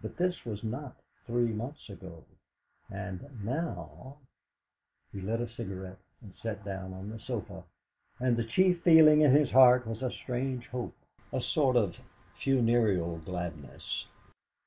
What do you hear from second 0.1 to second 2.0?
this was not three months